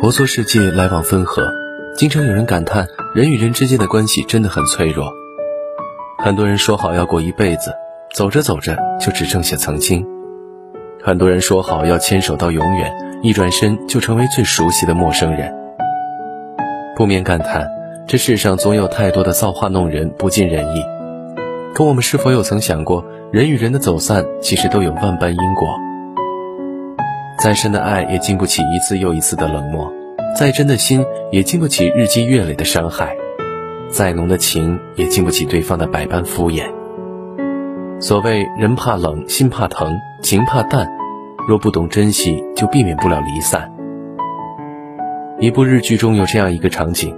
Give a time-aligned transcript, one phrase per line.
[0.00, 1.42] 婆娑世界，来往分合，
[1.94, 5.12] 经常有人感叹人与人之间的关系真的很脆弱。
[6.24, 7.70] 很多人说好要过一辈子，
[8.14, 10.02] 走着走着就只剩下曾经；
[11.04, 12.90] 很多人说好要牵手到永远，
[13.22, 15.54] 一转身就成为最熟悉的陌生人。
[16.96, 17.68] 不免感叹，
[18.08, 20.82] 这世上总有太多的造化弄人，不尽人意。
[21.74, 25.68] 可我们是否有曾想过，人与人的走散，其实都有万般因果？
[27.40, 29.90] 再深的爱也经不起一次又一次的冷漠，
[30.38, 33.16] 再真的心也经不起日积月累的伤害，
[33.88, 36.70] 再浓的情也经不起对方的百般敷衍。
[37.98, 40.86] 所谓人怕冷，心怕疼，情怕淡，
[41.48, 43.72] 若不懂珍惜，就避免不了离散。
[45.38, 47.16] 一部日剧中有这样一个场景：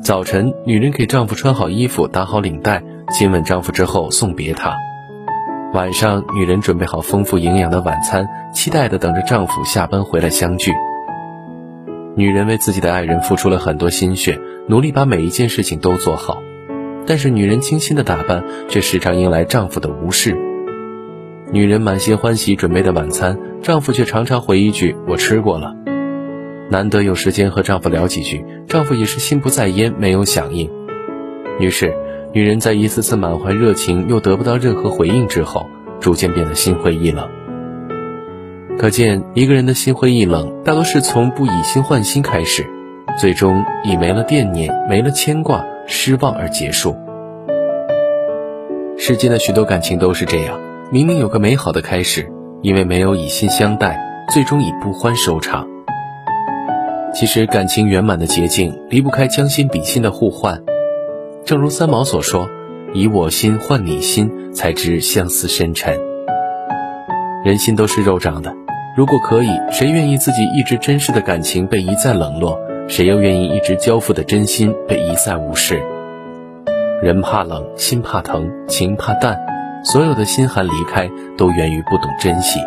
[0.00, 2.80] 早晨，女人给丈夫穿好衣服，打好领带，
[3.12, 4.76] 亲吻丈夫之后送别他。
[5.72, 10.72] 晚上，女人准备好丰富营养的晚餐，期待地等着丈夫下班回来相聚。
[12.16, 16.42] 女人为自己的爱人付出了很多心血，努力把每一件事情都做好，
[17.06, 20.36] 但是女人精心的打扮却时常迎来丈夫的无视。
[21.52, 25.72] 女人满心欢喜准备的晚餐，丈夫却常常回一句“我吃过了”。
[26.68, 30.68] 难得有时间和丈夫聊几句，丈夫也是心不在焉，没有响应。
[31.60, 31.94] 于是。
[32.32, 35.66] 女人在一次次满怀热情又得不到任何回应之后，
[35.98, 37.28] 逐渐变得心灰意冷。
[38.78, 42.64] 可见，一个人的心灰意冷，大多是从不以心换心开始，
[43.18, 46.96] 最终以没了惦念、没了牵挂、失望而结束。
[48.96, 50.60] 世间的许多感情都是这样，
[50.92, 52.30] 明明有个美好的开始，
[52.62, 53.98] 因为没有以心相待，
[54.32, 55.66] 最终以不欢收场。
[57.12, 60.62] 其实，感情圆满的捷径，离不开将心比心的互换。
[61.44, 62.48] 正如三毛所说
[62.94, 65.98] ：“以我心换你心，才知相思深沉。”
[67.44, 68.54] 人心都是肉长的，
[68.96, 72.58] 如果可以，谁愿意自己一直珍视的感情被一再冷落？
[72.86, 75.80] 谁又愿意一直交付的真心被一再无视？
[77.02, 79.38] 人怕冷，心怕疼，情怕淡，
[79.84, 82.60] 所有的心寒离开，都源于不懂珍惜。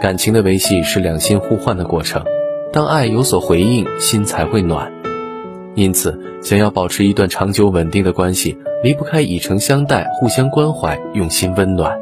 [0.00, 2.24] 感情的维系是两心互换的过程，
[2.72, 4.90] 当爱有所回应，心才会暖。
[5.76, 11.98] 因此，想要保持一段长久稳定的关系，离不开以诚相待、互相关怀、用心温暖。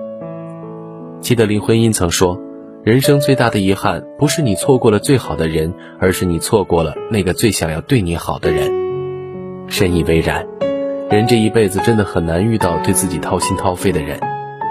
[1.21, 2.41] 记得林徽因曾说
[2.85, 8.71] ：“人生最大的遗憾，不是你错过了最好的人，而是你错过了那个最想要对你好的人。”
[9.67, 10.47] 深以为然。
[11.11, 14.21] 人这一辈子真的很难遇到对自己掏心掏肺的人，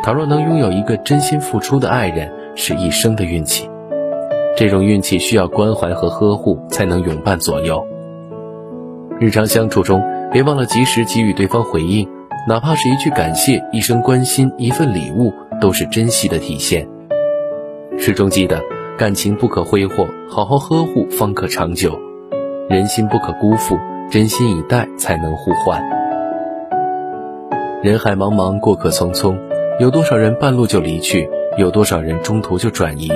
[0.02, 3.70] 倘若能拥有一个真心付出的爱人，是一生的运气。
[4.56, 7.86] 这种运气需要关怀和呵护，才能永伴左右。
[9.24, 10.04] 日常相处中，
[10.34, 12.06] 别忘了及时给予对方回应，
[12.46, 16.86] 哪怕是一句感谢、一声关心、一份礼物，都是珍惜的体现。
[17.98, 18.62] 始终记得，
[18.98, 21.92] 感情不可挥霍，好好呵护方可长久；
[22.68, 23.78] 人心不可辜负，
[24.12, 25.82] 真心以待才能互换。
[27.82, 29.38] 人海茫茫，过客匆匆，
[29.80, 31.30] 有多少人半路就离去？
[31.58, 33.10] 有多少人中途就转移？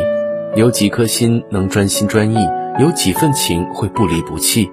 [0.55, 2.37] 有几颗心能专心专意？
[2.79, 4.69] 有几份情会不离不弃？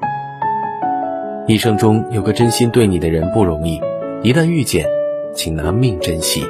[1.47, 3.81] 一生中有个真心对你的人不容易，
[4.23, 4.87] 一旦遇见，
[5.35, 6.45] 请拿命珍惜。